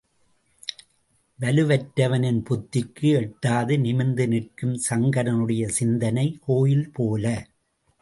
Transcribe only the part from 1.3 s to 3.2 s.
வலுவற்றவனின் புத்திக்கு